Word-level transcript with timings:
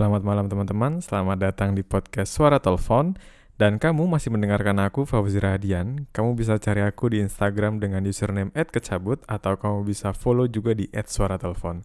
Selamat 0.00 0.24
malam 0.24 0.48
teman-teman, 0.48 1.04
selamat 1.04 1.36
datang 1.36 1.76
di 1.76 1.84
podcast 1.84 2.32
Suara 2.32 2.56
Telepon. 2.56 3.20
Dan 3.60 3.76
kamu 3.76 4.08
masih 4.08 4.32
mendengarkan 4.32 4.80
aku, 4.80 5.04
Fauzi 5.04 5.36
Radian 5.36 6.08
Kamu 6.16 6.40
bisa 6.40 6.56
cari 6.56 6.80
aku 6.80 7.12
di 7.12 7.20
Instagram 7.20 7.84
dengan 7.84 8.00
username 8.08 8.48
@kecabut 8.56 9.20
Atau 9.28 9.60
kamu 9.60 9.84
bisa 9.84 10.16
follow 10.16 10.48
juga 10.48 10.72
di 10.72 10.88
@suaratelepon. 10.88 11.84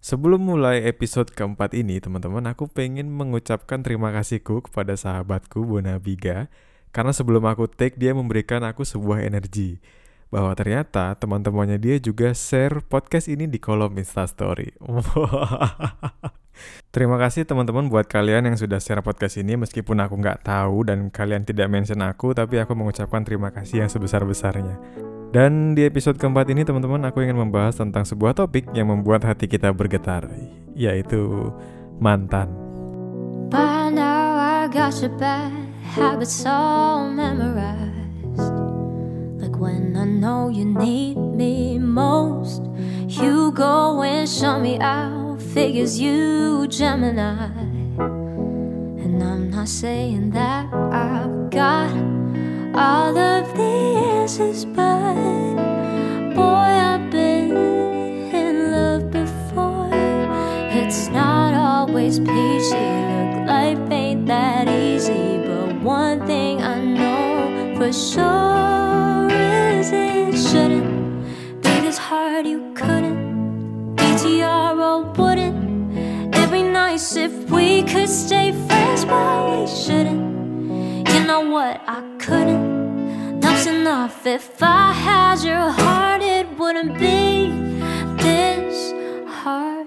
Sebelum 0.00 0.40
mulai 0.40 0.80
episode 0.88 1.28
keempat 1.36 1.76
ini, 1.76 2.00
teman-teman, 2.00 2.48
aku 2.48 2.72
pengen 2.72 3.12
mengucapkan 3.12 3.84
terima 3.84 4.16
kasihku 4.16 4.72
kepada 4.72 4.96
sahabatku, 4.96 5.60
Bona 5.68 6.00
Biga. 6.00 6.48
Karena 6.88 7.12
sebelum 7.12 7.44
aku 7.44 7.68
take, 7.68 8.00
dia 8.00 8.16
memberikan 8.16 8.64
aku 8.64 8.80
sebuah 8.80 9.28
energi 9.28 9.76
bahwa 10.32 10.56
ternyata 10.56 11.12
teman-temannya 11.20 11.76
dia 11.76 12.00
juga 12.00 12.32
share 12.32 12.80
podcast 12.80 13.28
ini 13.28 13.44
di 13.44 13.60
kolom 13.60 13.92
Instastory. 14.00 14.72
Terima 16.94 17.16
kasih 17.20 17.44
teman-teman 17.44 17.92
buat 17.92 18.08
kalian 18.08 18.48
yang 18.48 18.56
sudah 18.56 18.80
share 18.80 19.04
podcast 19.04 19.36
ini 19.36 19.60
meskipun 19.60 20.00
aku 20.00 20.16
nggak 20.16 20.48
tahu 20.48 20.88
dan 20.88 21.12
kalian 21.12 21.44
tidak 21.44 21.68
mention 21.68 22.00
aku 22.00 22.32
tapi 22.32 22.60
aku 22.60 22.72
mengucapkan 22.72 23.24
terima 23.24 23.52
kasih 23.52 23.84
yang 23.84 23.90
sebesar-besarnya. 23.92 24.80
Dan 25.32 25.72
di 25.72 25.88
episode 25.88 26.20
keempat 26.20 26.48
ini 26.52 26.64
teman-teman 26.64 27.08
aku 27.08 27.24
ingin 27.24 27.40
membahas 27.40 27.80
tentang 27.80 28.04
sebuah 28.04 28.36
topik 28.36 28.68
yang 28.76 28.92
membuat 28.92 29.24
hati 29.24 29.48
kita 29.48 29.72
bergetar 29.72 30.28
yaitu 30.76 31.52
mantan. 32.00 32.52
By 33.52 33.92
now 33.92 34.36
I 34.36 34.68
got 34.68 34.96
your 35.00 35.12
bad 35.16 35.52
when 39.62 39.96
I 39.96 40.04
know 40.04 40.48
you 40.48 40.64
need 40.64 41.16
me 41.16 41.78
most 41.78 42.62
You 43.06 43.52
go 43.52 44.02
and 44.02 44.28
show 44.28 44.58
me 44.58 44.80
out 44.80 45.40
figures 45.40 46.00
you 46.00 46.66
Gemini. 46.66 47.46
And 49.04 49.22
I'm 49.22 49.50
not 49.50 49.68
saying 49.68 50.30
that 50.30 50.66
I've 50.74 51.50
got 51.50 51.94
all 52.74 53.16
of 53.16 53.44
the 53.56 53.72
answers, 54.18 54.64
but 54.64 55.14
boy, 56.34 56.70
I've 56.90 57.08
been 57.12 57.56
in 58.42 58.72
love 58.72 59.12
before. 59.12 59.90
It's 60.80 61.06
not 61.08 61.54
always 61.54 62.18
peachy, 62.18 62.88
look, 63.10 63.46
life 63.46 63.90
ain't 63.92 64.26
that 64.26 64.66
easy. 64.68 65.38
But 65.46 65.80
one 65.82 66.26
thing 66.26 66.60
I 66.60 66.80
know 66.80 67.76
for 67.76 67.92
sure 67.92 69.11
it 69.92 70.36
shouldn't 70.36 71.62
be 71.62 71.80
this 71.80 71.98
hard, 71.98 72.46
you 72.46 72.72
couldn't 72.74 73.96
DTR 73.96 75.16
wouldn't 75.16 75.96
it 76.34 76.50
be 76.50 76.62
nice 76.62 77.16
if 77.16 77.50
we 77.50 77.82
could 77.82 78.08
stay 78.08 78.52
friends, 78.66 79.04
but 79.04 79.60
we 79.60 79.66
shouldn't? 79.66 81.08
You 81.08 81.24
know 81.24 81.40
what? 81.48 81.80
I 81.86 82.00
couldn't. 82.18 83.42
Enough's 83.42 83.66
enough. 83.66 84.26
If 84.26 84.62
I 84.62 84.92
had 84.92 85.42
your 85.42 85.70
heart, 85.70 86.22
it 86.22 86.46
wouldn't 86.58 86.98
be 86.98 87.50
this 88.22 88.92
hard. 89.26 89.86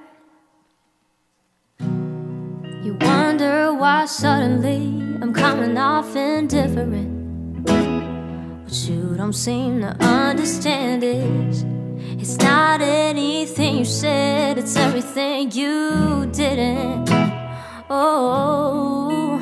You 2.83 2.97
wonder 3.01 3.73
why 3.73 4.05
suddenly 4.05 4.77
I'm 5.21 5.33
coming 5.33 5.77
off 5.77 6.15
indifferent. 6.15 7.24
What 8.75 8.89
you 8.89 9.15
don't 9.15 9.31
seem 9.31 9.79
to 9.83 9.95
understand 10.03 11.01
it 11.01 11.63
It's 12.19 12.35
not 12.39 12.81
anything 12.81 13.77
you 13.77 13.85
said, 13.85 14.57
it's 14.57 14.75
everything 14.75 15.49
you 15.53 16.25
didn't. 16.33 17.07
Oh, 17.89 19.39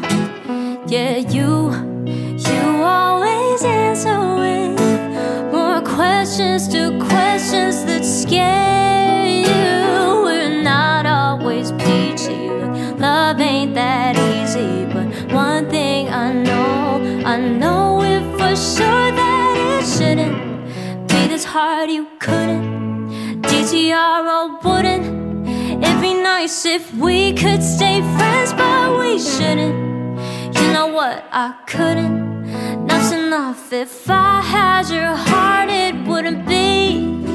yeah, 0.85 1.17
you, 1.17 1.71
you 2.05 2.61
always 2.83 3.63
answer 3.63 4.19
with 4.35 5.51
more 5.51 5.81
questions 5.81 6.67
to 6.67 6.99
questions 6.99 7.85
that 7.85 8.05
scare 8.05 9.25
you. 9.25 10.23
We're 10.25 10.61
not 10.61 11.07
always 11.07 11.71
peachy, 11.71 12.49
love 12.99 13.41
ain't 13.41 13.73
that 13.73 14.15
easy. 14.15 14.85
But 14.93 15.33
one 15.33 15.71
thing 15.71 16.09
I 16.09 16.31
know, 16.33 17.23
I 17.25 17.37
know 17.39 18.03
it 18.03 18.21
for 18.37 18.55
sure 18.55 19.12
you 21.87 22.07
couldn't 22.17 23.41
DTR 23.43 24.63
wouldn't. 24.63 25.05
It'd 25.83 26.01
be 26.01 26.15
nice 26.15 26.65
if 26.65 26.91
we 26.95 27.31
could 27.33 27.61
stay 27.61 28.01
friends 28.17 28.53
But 28.53 28.97
we 28.97 29.19
shouldn't. 29.19 29.75
You 30.55 30.73
know 30.73 30.87
what, 30.87 31.23
I 31.31 31.53
couldn't. 31.67 32.49
Enough's 32.89 33.11
enough. 33.11 33.71
If 33.71 34.09
I 34.09 34.41
had 34.41 34.89
your 34.89 35.15
heart 35.15 35.69
It 35.69 35.93
wouldn't 36.07 36.47
be 36.47 37.32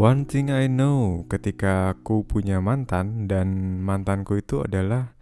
One 0.00 0.24
thing 0.24 0.48
I 0.48 0.64
know 0.64 1.28
ketika 1.28 1.92
aku 1.92 2.24
punya 2.24 2.64
mantan 2.64 3.28
dan 3.28 3.78
mantanku 3.84 4.40
itu 4.40 4.64
adalah 4.64 5.12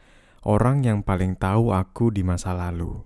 orang 0.47 0.87
yang 0.87 1.03
paling 1.03 1.35
tahu 1.35 1.75
aku 1.75 2.15
di 2.15 2.23
masa 2.23 2.55
lalu. 2.55 3.03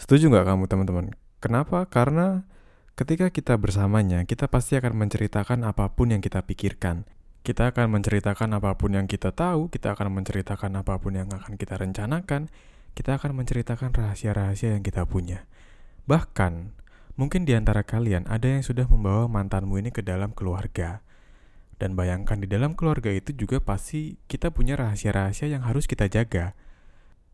Setuju 0.00 0.32
nggak 0.32 0.46
kamu 0.48 0.64
teman-teman? 0.64 1.06
Kenapa? 1.44 1.84
Karena 1.92 2.48
ketika 2.96 3.28
kita 3.28 3.60
bersamanya, 3.60 4.24
kita 4.24 4.48
pasti 4.48 4.80
akan 4.80 4.96
menceritakan 4.96 5.68
apa 5.68 5.92
pun 5.92 6.16
yang 6.16 6.24
kita 6.24 6.40
pikirkan. 6.40 7.04
Kita 7.46 7.70
akan 7.70 7.94
menceritakan 7.94 8.58
apa 8.58 8.74
pun 8.74 8.98
yang 8.98 9.06
kita 9.06 9.30
tahu, 9.30 9.70
kita 9.70 9.94
akan 9.94 10.18
menceritakan 10.18 10.82
apa 10.82 10.98
pun 10.98 11.14
yang 11.14 11.30
akan 11.30 11.54
kita 11.54 11.78
rencanakan, 11.78 12.50
kita 12.98 13.22
akan 13.22 13.38
menceritakan 13.38 13.94
rahasia-rahasia 13.94 14.74
yang 14.74 14.82
kita 14.82 15.06
punya. 15.06 15.46
Bahkan, 16.10 16.74
Mungkin 17.16 17.48
di 17.48 17.56
antara 17.56 17.80
kalian 17.80 18.28
ada 18.28 18.44
yang 18.44 18.60
sudah 18.60 18.84
membawa 18.84 19.24
mantanmu 19.24 19.80
ini 19.80 19.88
ke 19.88 20.04
dalam 20.04 20.36
keluarga. 20.36 21.00
Dan 21.80 21.96
bayangkan 21.96 22.36
di 22.36 22.48
dalam 22.48 22.76
keluarga 22.76 23.08
itu 23.08 23.32
juga 23.32 23.56
pasti 23.56 24.20
kita 24.28 24.52
punya 24.52 24.76
rahasia-rahasia 24.76 25.48
yang 25.48 25.64
harus 25.64 25.88
kita 25.88 26.12
jaga. 26.12 26.52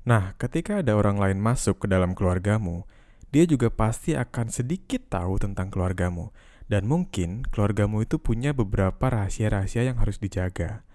Nah, 0.07 0.39
ketika 0.39 0.87
ada 0.87 0.95
orang 0.95 1.19
lain 1.19 1.43
masuk 1.43 1.83
ke 1.83 1.87
dalam 1.91 2.15
keluargamu, 2.15 2.87
dia 3.35 3.43
juga 3.43 3.75
pasti 3.75 4.15
akan 4.15 4.55
sedikit 4.55 5.03
tahu 5.11 5.43
tentang 5.43 5.67
keluargamu. 5.67 6.31
Dan 6.67 6.91
mungkin 6.91 7.47
keluargamu 7.49 8.05
itu 8.05 8.19
punya 8.19 8.55
beberapa 8.55 9.11
rahasia-rahasia 9.11 9.87
yang 9.87 9.99
harus 9.99 10.19
dijaga. 10.19 10.87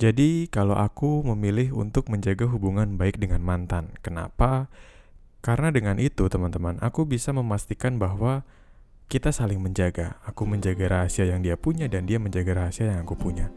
Jadi, 0.00 0.48
kalau 0.48 0.80
aku 0.80 1.20
memilih 1.28 1.76
untuk 1.76 2.08
menjaga 2.08 2.48
hubungan 2.48 2.96
baik 2.96 3.20
dengan 3.20 3.44
mantan, 3.44 3.92
kenapa? 4.00 4.72
Karena 5.44 5.68
dengan 5.68 6.00
itu, 6.00 6.24
teman-teman, 6.32 6.80
aku 6.80 7.04
bisa 7.04 7.36
memastikan 7.36 8.00
bahwa 8.00 8.48
kita 9.10 9.34
saling 9.34 9.60
menjaga. 9.60 10.22
Aku 10.24 10.46
menjaga 10.46 10.86
rahasia 10.88 11.26
yang 11.26 11.42
dia 11.42 11.58
punya 11.58 11.90
dan 11.90 12.06
dia 12.06 12.22
menjaga 12.22 12.64
rahasia 12.64 12.94
yang 12.94 13.02
aku 13.04 13.18
punya. 13.18 13.50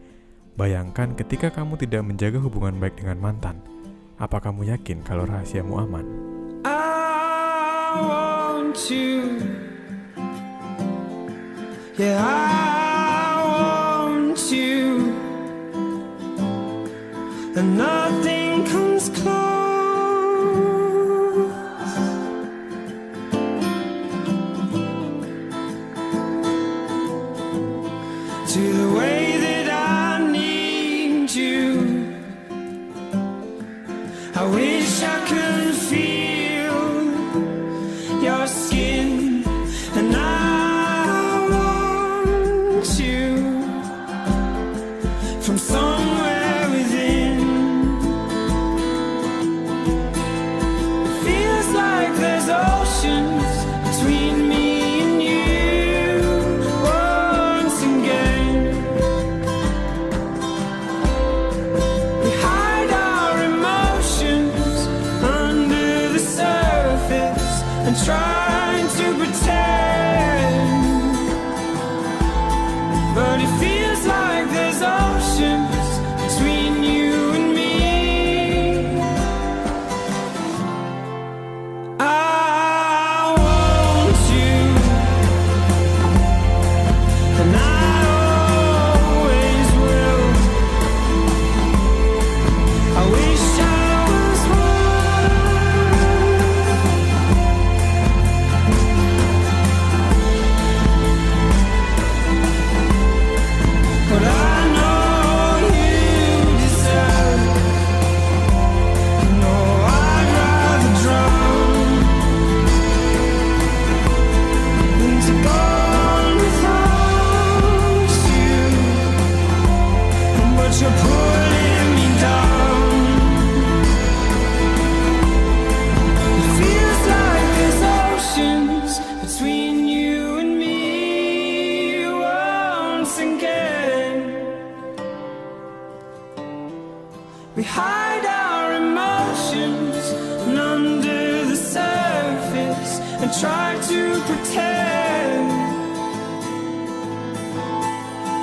Bayangkan 0.58 1.14
ketika 1.14 1.54
kamu 1.54 1.78
tidak 1.78 2.04
menjaga 2.04 2.42
hubungan 2.42 2.82
baik 2.82 2.98
dengan 2.98 3.22
mantan, 3.22 3.62
apa 4.18 4.42
kamu 4.42 4.74
yakin 4.74 5.06
kalau 5.06 5.30
rahasiamu 5.30 5.78
aman? 5.78 6.06
I 6.66 8.02
want 8.02 8.78
you. 8.90 9.40
Yeah, 11.96 12.26
I 12.26 13.44
want 13.46 14.52
you. 14.52 15.14
And 17.56 17.78
nothing 17.78 18.66
comes 18.66 19.10
close. 19.10 19.43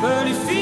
But 0.01 0.29
if 0.29 0.60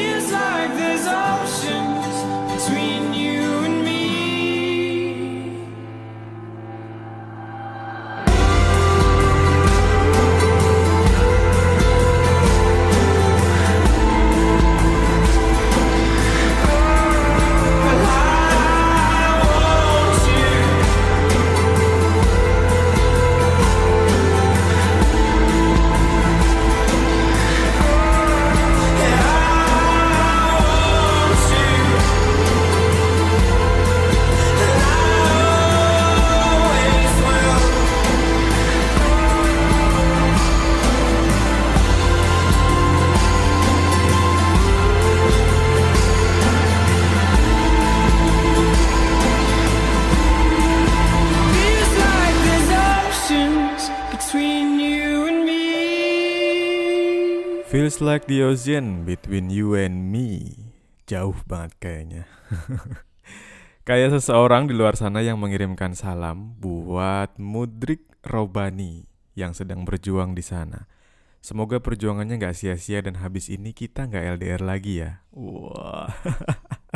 like 58.19 58.27
the 58.27 58.43
ocean 58.43 59.07
between 59.07 59.47
you 59.47 59.79
and 59.79 60.11
me. 60.11 60.59
Jauh 61.07 61.39
banget 61.47 61.79
kayaknya. 61.79 62.27
Kayak 63.87 64.19
seseorang 64.19 64.67
di 64.67 64.75
luar 64.75 64.99
sana 64.99 65.23
yang 65.23 65.39
mengirimkan 65.39 65.95
salam 65.95 66.59
buat 66.59 67.39
Mudrik 67.39 68.11
Robani 68.27 69.07
yang 69.39 69.55
sedang 69.55 69.87
berjuang 69.87 70.35
di 70.35 70.43
sana. 70.43 70.91
Semoga 71.39 71.79
perjuangannya 71.79 72.43
nggak 72.43 72.59
sia-sia 72.59 72.99
dan 73.07 73.23
habis 73.23 73.47
ini 73.47 73.71
kita 73.71 74.11
nggak 74.11 74.43
LDR 74.43 74.67
lagi 74.67 74.99
ya. 74.99 75.23
Wah. 75.31 76.11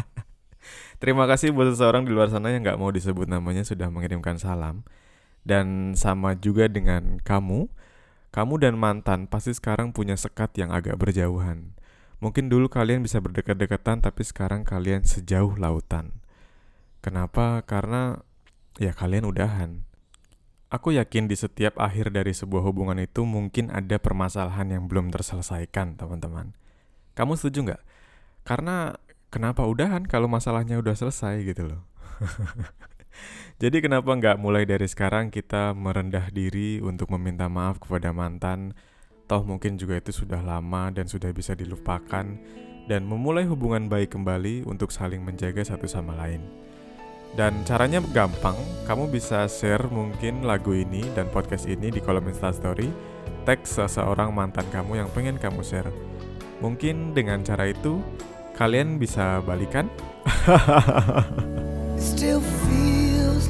Terima 1.07 1.31
kasih 1.31 1.55
buat 1.55 1.71
seseorang 1.71 2.03
di 2.03 2.11
luar 2.11 2.35
sana 2.35 2.51
yang 2.51 2.67
nggak 2.67 2.83
mau 2.83 2.91
disebut 2.91 3.31
namanya 3.31 3.63
sudah 3.63 3.87
mengirimkan 3.95 4.43
salam. 4.43 4.83
Dan 5.47 5.95
sama 5.95 6.35
juga 6.35 6.67
dengan 6.67 7.23
kamu, 7.23 7.71
kamu 8.33 8.65
dan 8.65 8.81
mantan 8.81 9.29
pasti 9.29 9.53
sekarang 9.53 9.93
punya 9.93 10.17
sekat 10.17 10.57
yang 10.57 10.73
agak 10.73 10.97
berjauhan. 10.97 11.77
Mungkin 12.25 12.49
dulu 12.49 12.73
kalian 12.73 13.05
bisa 13.05 13.21
berdekat-dekatan 13.21 14.01
tapi 14.01 14.25
sekarang 14.25 14.65
kalian 14.65 15.05
sejauh 15.05 15.53
lautan. 15.61 16.25
Kenapa? 17.05 17.61
Karena 17.69 18.25
ya 18.81 18.97
kalian 18.97 19.29
udahan. 19.29 19.85
Aku 20.73 20.97
yakin 20.97 21.29
di 21.29 21.37
setiap 21.37 21.77
akhir 21.77 22.17
dari 22.17 22.33
sebuah 22.33 22.65
hubungan 22.65 22.97
itu 22.97 23.29
mungkin 23.29 23.69
ada 23.69 24.01
permasalahan 24.01 24.73
yang 24.73 24.89
belum 24.89 25.13
terselesaikan, 25.13 26.01
teman-teman. 26.01 26.57
Kamu 27.13 27.37
setuju 27.37 27.69
nggak? 27.69 27.83
Karena 28.49 28.97
kenapa 29.29 29.69
udahan 29.69 30.09
kalau 30.09 30.33
masalahnya 30.33 30.81
udah 30.81 30.97
selesai 30.97 31.45
gitu 31.45 31.69
loh. 31.69 31.85
Jadi 33.63 33.79
kenapa 33.79 34.11
nggak 34.11 34.43
mulai 34.43 34.67
dari 34.67 34.91
sekarang 34.91 35.31
kita 35.31 35.71
merendah 35.77 36.33
diri 36.35 36.83
untuk 36.83 37.15
meminta 37.15 37.47
maaf 37.47 37.79
kepada 37.79 38.11
mantan, 38.11 38.75
toh 39.31 39.47
mungkin 39.47 39.79
juga 39.79 40.03
itu 40.03 40.11
sudah 40.11 40.43
lama 40.43 40.91
dan 40.91 41.07
sudah 41.07 41.31
bisa 41.31 41.55
dilupakan, 41.55 42.27
dan 42.91 43.03
memulai 43.07 43.47
hubungan 43.47 43.87
baik 43.87 44.19
kembali 44.19 44.67
untuk 44.67 44.91
saling 44.91 45.23
menjaga 45.23 45.63
satu 45.63 45.87
sama 45.87 46.19
lain. 46.19 46.43
Dan 47.33 47.65
caranya 47.65 48.05
gampang, 48.13 48.59
kamu 48.85 49.09
bisa 49.09 49.49
share 49.49 49.89
mungkin 49.89 50.45
lagu 50.45 50.77
ini 50.77 51.01
dan 51.17 51.33
podcast 51.33 51.65
ini 51.65 51.89
di 51.89 51.97
kolom 52.03 52.29
Instastory, 52.29 52.93
tag 53.49 53.65
seseorang 53.65 54.37
mantan 54.37 54.69
kamu 54.69 55.01
yang 55.01 55.09
pengen 55.17 55.41
kamu 55.41 55.65
share. 55.65 55.89
Mungkin 56.61 57.17
dengan 57.17 57.41
cara 57.41 57.73
itu, 57.73 58.05
kalian 58.61 59.01
bisa 59.01 59.41
balikan? 59.49 59.89
Still 61.97 62.45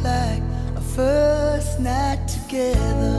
like 0.02 0.42
a 0.76 0.80
first 0.80 1.80
night 1.80 2.26
together. 2.26 3.11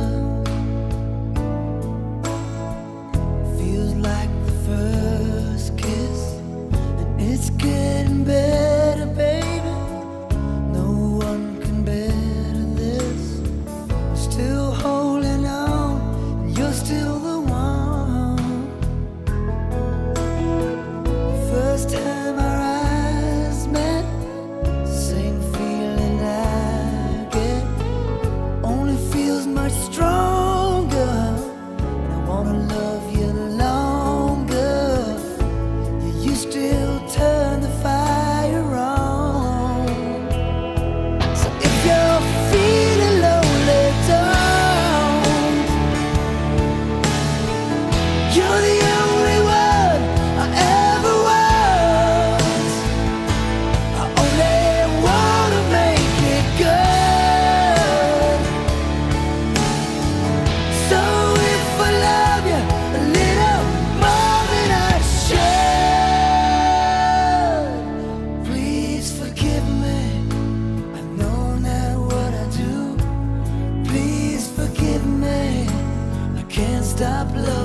blood. 77.25 77.62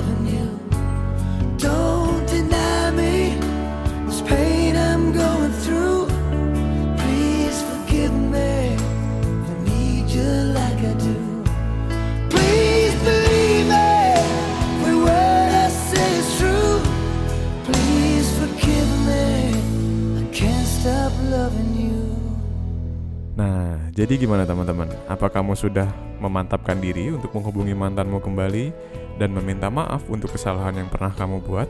Jadi 24.09 24.25
gimana 24.25 24.41
teman-teman? 24.41 24.89
Apa 25.05 25.29
kamu 25.29 25.53
sudah 25.53 25.85
memantapkan 26.17 26.81
diri 26.81 27.13
untuk 27.13 27.29
menghubungi 27.29 27.77
mantanmu 27.77 28.17
kembali 28.17 28.73
dan 29.21 29.29
meminta 29.29 29.69
maaf 29.69 30.01
untuk 30.09 30.33
kesalahan 30.33 30.81
yang 30.81 30.89
pernah 30.89 31.13
kamu 31.13 31.37
buat? 31.45 31.69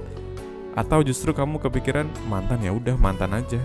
Atau 0.71 1.03
justru 1.03 1.35
kamu 1.35 1.59
kepikiran 1.59 2.07
mantan 2.31 2.63
ya 2.63 2.71
udah 2.71 2.95
mantan 2.95 3.35
aja? 3.35 3.59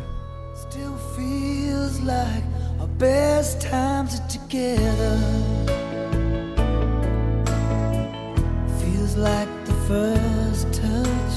Still 0.59 0.99
feels 1.14 2.02
like 2.02 2.43
our 2.83 2.90
best 2.99 3.62
times 3.62 4.19
are 4.19 4.26
together. 4.26 5.23
Feels 8.83 9.14
like 9.14 9.47
the 9.71 9.78
first 9.87 10.66
touch. 10.75 11.35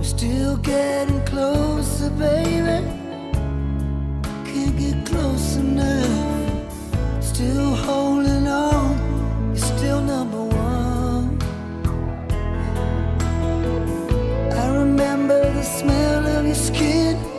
We're 0.00 0.08
still 0.08 0.56
getting 0.64 1.20
closer, 1.28 2.08
baby. 2.16 2.80
Can't 4.48 4.72
get 4.80 5.04
close 5.04 5.60
enough. 5.60 6.15
Still 7.36 7.74
holding 7.74 8.46
on. 8.48 8.96
You're 9.48 9.56
still 9.56 10.00
number 10.00 10.42
one. 10.42 11.38
I 14.52 14.66
remember 14.74 15.52
the 15.52 15.62
smell 15.62 16.26
of 16.26 16.46
your 16.46 16.54
skin. 16.54 17.35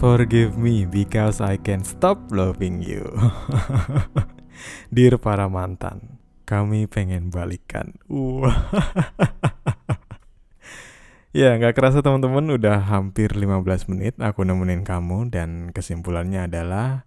Forgive 0.00 0.56
me 0.56 0.88
because 0.88 1.44
I 1.44 1.60
can 1.60 1.84
stop 1.84 2.32
loving 2.32 2.80
you. 2.80 3.04
Dear 4.94 5.20
para 5.20 5.44
mantan, 5.52 6.16
kami 6.48 6.88
pengen 6.88 7.28
balikan. 7.28 8.00
Ya, 11.30 11.54
nggak 11.54 11.78
kerasa 11.78 12.02
teman-teman 12.02 12.42
udah 12.58 12.90
hampir 12.90 13.30
15 13.30 13.62
menit 13.86 14.18
aku 14.18 14.42
nemenin 14.42 14.82
kamu 14.82 15.30
dan 15.30 15.70
kesimpulannya 15.70 16.50
adalah 16.50 17.06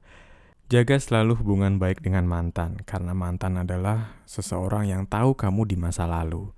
jaga 0.71 0.95
selalu 0.95 1.43
hubungan 1.43 1.75
baik 1.75 1.99
dengan 1.99 2.23
mantan 2.23 2.79
karena 2.87 3.11
mantan 3.11 3.59
adalah 3.59 4.23
seseorang 4.23 4.87
yang 4.87 5.11
tahu 5.11 5.35
kamu 5.35 5.67
di 5.67 5.75
masa 5.75 6.07
lalu. 6.07 6.55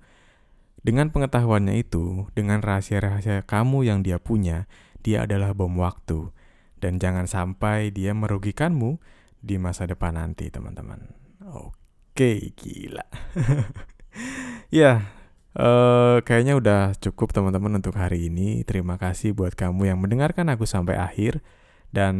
Dengan 0.78 1.10
pengetahuannya 1.10 1.82
itu, 1.82 2.30
dengan 2.38 2.62
rahasia-rahasia 2.62 3.42
kamu 3.42 3.82
yang 3.82 4.06
dia 4.06 4.22
punya, 4.22 4.70
dia 5.06 5.22
adalah 5.22 5.54
bom 5.54 5.78
waktu. 5.78 6.34
Dan 6.82 6.98
jangan 6.98 7.30
sampai 7.30 7.94
dia 7.94 8.10
merugikanmu 8.10 8.98
di 9.38 9.56
masa 9.62 9.86
depan 9.86 10.18
nanti, 10.18 10.50
teman-teman. 10.50 11.06
Oke, 11.46 12.50
gila. 12.58 13.06
ya, 14.74 15.06
eh, 15.54 16.16
kayaknya 16.26 16.58
udah 16.58 16.98
cukup 16.98 17.30
teman-teman 17.30 17.78
untuk 17.78 17.94
hari 17.94 18.26
ini. 18.26 18.66
Terima 18.66 18.98
kasih 18.98 19.30
buat 19.30 19.54
kamu 19.54 19.94
yang 19.94 20.02
mendengarkan 20.02 20.50
aku 20.50 20.66
sampai 20.66 20.98
akhir. 20.98 21.38
Dan 21.94 22.16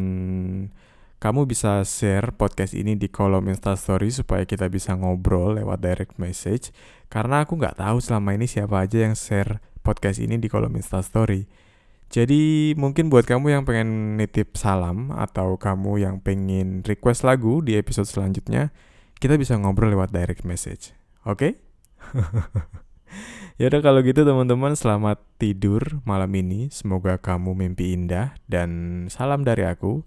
kamu 1.19 1.51
bisa 1.51 1.83
share 1.83 2.31
podcast 2.37 2.77
ini 2.77 2.95
di 2.95 3.11
kolom 3.11 3.51
instastory 3.51 4.15
supaya 4.15 4.47
kita 4.47 4.71
bisa 4.71 4.95
ngobrol 4.95 5.59
lewat 5.59 5.83
direct 5.83 6.15
message. 6.23 6.71
Karena 7.11 7.43
aku 7.43 7.59
nggak 7.59 7.83
tahu 7.83 7.99
selama 7.99 8.39
ini 8.39 8.47
siapa 8.47 8.87
aja 8.87 9.05
yang 9.05 9.19
share 9.19 9.59
podcast 9.83 10.23
ini 10.23 10.39
di 10.39 10.47
kolom 10.47 10.73
instastory. 10.79 11.66
Jadi 12.07 12.73
mungkin 12.79 13.11
buat 13.11 13.27
kamu 13.27 13.53
yang 13.53 13.63
pengen 13.67 14.15
nitip 14.17 14.55
salam 14.55 15.11
atau 15.13 15.59
kamu 15.59 16.01
yang 16.01 16.17
pengen 16.23 16.87
request 16.87 17.27
lagu 17.27 17.61
di 17.61 17.75
episode 17.75 18.07
selanjutnya, 18.07 18.71
kita 19.19 19.35
bisa 19.35 19.59
ngobrol 19.59 19.91
lewat 19.91 20.15
direct 20.15 20.47
message. 20.47 20.95
Oke? 21.27 21.59
ya 23.61 23.67
udah 23.67 23.81
kalau 23.83 24.01
gitu 24.07 24.23
teman-teman 24.23 24.79
selamat 24.79 25.19
tidur 25.43 25.83
malam 26.07 26.31
ini. 26.39 26.71
Semoga 26.71 27.19
kamu 27.19 27.59
mimpi 27.59 27.97
indah 27.97 28.39
dan 28.47 29.05
salam 29.11 29.43
dari 29.43 29.67
aku. 29.67 30.07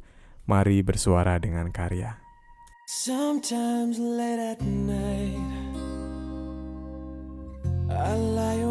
Mari 0.49 0.81
bersuara 0.81 1.37
dengan 1.37 1.69
karya. 1.69 2.17
Sometimes 2.89 4.01
late 4.01 4.41
at 4.41 4.61
night, 4.65 5.37
I 7.85 8.17
lie 8.17 8.65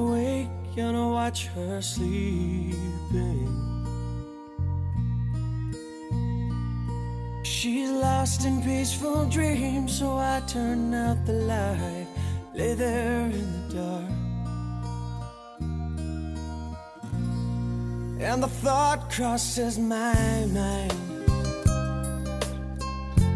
I 0.81 1.07
watch 1.07 1.47
her 1.49 1.83
sleeping. 1.83 2.75
She's 7.43 7.91
lost 7.91 8.45
in 8.45 8.63
peaceful 8.63 9.25
dreams, 9.27 9.99
so 9.99 10.17
I 10.17 10.41
turn 10.47 10.95
out 10.95 11.27
the 11.27 11.33
light, 11.33 12.07
lay 12.55 12.75
there 12.75 13.27
in 13.27 13.47
the 13.53 13.75
dark. 13.75 14.19
And 18.21 18.43
the 18.43 18.49
thought 18.49 19.11
crosses 19.11 19.79
my 19.79 20.47
mind. 20.53 20.93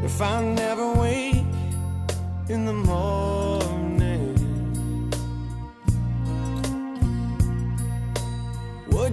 If 0.04 0.20
I 0.20 0.42
never 0.44 0.92
wake 0.94 1.44
in 2.48 2.64
the 2.66 2.72
morning, 2.72 3.61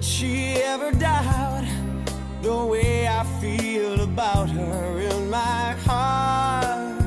would 0.00 0.06
she 0.06 0.54
ever 0.54 0.92
doubt 0.92 1.66
the 2.40 2.56
way 2.56 3.06
I 3.06 3.22
feel 3.38 4.00
about 4.00 4.48
her 4.48 4.98
in 4.98 5.28
my 5.28 5.72
heart? 5.84 7.02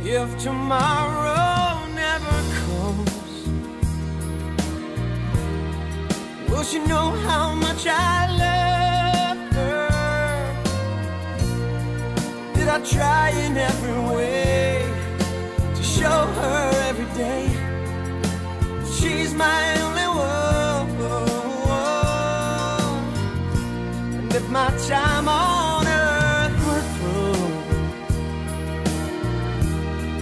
If 0.00 0.28
tomorrow 0.38 1.84
never 2.04 2.36
comes, 2.60 3.32
will 6.48 6.62
she 6.62 6.78
know 6.86 7.10
how 7.26 7.54
much 7.54 7.88
I 7.88 8.14
love 8.44 9.40
her? 9.58 10.52
Did 12.54 12.68
I 12.68 12.78
try 12.94 13.30
in 13.30 13.56
every 13.56 14.00
way 14.14 14.86
to 15.74 15.82
show 15.82 16.20
her 16.40 16.70
every 16.90 17.10
day 17.16 17.68
she's 19.00 19.34
my 19.34 19.80
only 19.82 19.97
My 24.50 24.70
time 24.88 25.28
on 25.28 25.86
earth 25.86 26.66
were 26.66 26.84
through, 26.96 27.50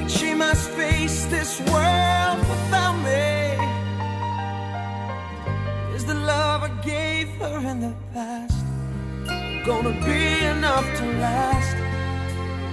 she 0.09 0.35
must 0.35 0.68
face 0.71 1.26
this 1.26 1.61
world 1.61 2.38
without 2.50 2.97
me. 3.06 3.56
Is 5.95 6.04
the 6.04 6.15
love 6.15 6.65
I 6.65 6.71
gave 6.84 7.28
her 7.36 7.58
in 7.71 7.80
the 7.80 7.95
past 8.12 8.56
gonna 9.65 9.95
be 10.04 10.45
enough 10.45 10.86
to 10.99 11.04
last? 11.25 11.76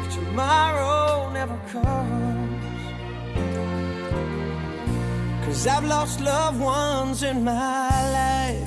if 0.05 0.13
tomorrow 0.15 1.31
never 1.33 1.57
comes. 1.71 2.63
Cause 5.45 5.67
I've 5.67 5.85
lost 5.85 6.19
loved 6.19 6.59
ones 6.59 7.21
in 7.21 7.43
my 7.43 7.89
life 8.19 8.62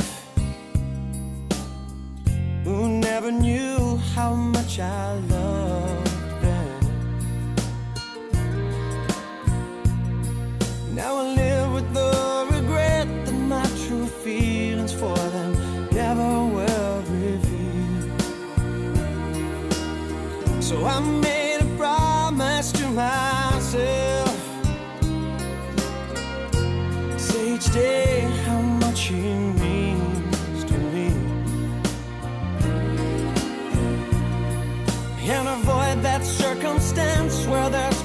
who 2.76 2.88
never 2.88 3.32
knew 3.32 3.96
how 4.14 4.34
much 4.34 4.78
I 4.78 5.14
loved 5.34 6.42
them. 6.42 6.80
Now 10.94 11.12
I 11.16 11.24
live 11.42 11.72
with 11.72 11.88
the 11.94 12.46
regret 12.50 13.06
that 13.24 13.38
my 13.54 13.66
true 13.84 14.06
feelings 14.24 14.92
for 14.92 15.16
them 15.36 15.52
never 15.90 16.30
were 16.56 17.02
revealed. 17.22 18.22
So 20.62 20.84
I 20.84 21.00
made 21.00 21.35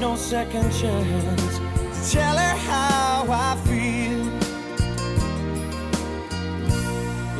no 0.01 0.15
second 0.15 0.71
chance. 0.71 1.59
To 1.59 2.11
tell 2.11 2.35
her 2.35 2.55
how 2.69 3.23
I 3.29 3.55
feel. 3.67 4.21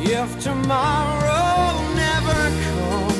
If 0.00 0.30
tomorrow 0.40 1.82
never 2.04 2.40
comes. 2.66 3.18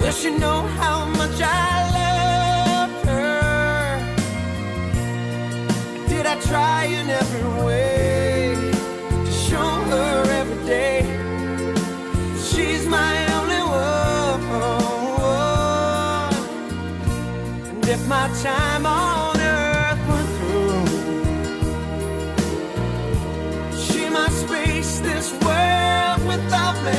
Will 0.00 0.12
she 0.12 0.30
know 0.36 0.60
how 0.80 1.06
much 1.06 1.40
I 1.40 1.72
love 1.98 2.92
her? 3.06 3.98
Did 6.08 6.26
I 6.26 6.34
try 6.40 6.84
in 6.84 7.08
every 7.08 7.64
way 7.64 8.01
my 18.08 18.28
time 18.42 18.86
on 18.86 19.36
earth 19.40 19.98
were 20.08 20.26
through, 20.36 20.86
she 23.76 24.08
must 24.08 24.46
face 24.48 25.00
this 25.00 25.32
world 25.44 26.26
without 26.26 26.76
me. 26.84 26.92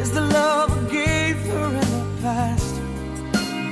Is 0.00 0.10
the 0.12 0.20
love 0.20 0.70
I 0.70 0.90
gave 0.90 1.36
her 1.46 1.66
in 1.66 1.90
the 1.98 2.06
past 2.22 2.74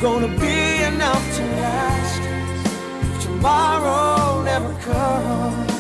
gonna 0.01 0.29
be 0.29 0.83
enough 0.93 1.25
to 1.37 1.43
last 1.63 2.23
if 3.03 3.23
tomorrow 3.23 4.43
never 4.43 4.73
comes? 4.81 5.73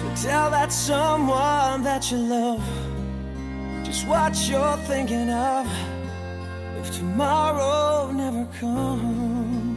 So 0.00 0.06
tell 0.28 0.50
that 0.50 0.72
someone 0.72 1.82
that 1.82 2.10
you 2.10 2.18
love 2.18 2.64
just 3.84 4.06
what 4.06 4.34
you're 4.48 4.76
thinking 4.88 5.30
of 5.30 5.66
tomorrow 6.94 8.12
never 8.12 8.46
comes. 8.60 9.73